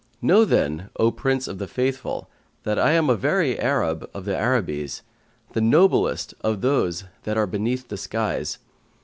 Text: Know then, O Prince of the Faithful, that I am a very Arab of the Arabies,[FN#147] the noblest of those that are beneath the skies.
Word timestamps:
Know 0.19 0.45
then, 0.45 0.89
O 0.97 1.11
Prince 1.11 1.47
of 1.47 1.59
the 1.59 1.67
Faithful, 1.67 2.27
that 2.63 2.79
I 2.79 2.93
am 2.93 3.07
a 3.07 3.15
very 3.15 3.59
Arab 3.59 4.09
of 4.15 4.25
the 4.25 4.31
Arabies,[FN#147] 4.35 5.53
the 5.53 5.61
noblest 5.61 6.33
of 6.43 6.61
those 6.61 7.03
that 7.21 7.37
are 7.37 7.45
beneath 7.45 7.87
the 7.87 7.97
skies. 7.97 8.57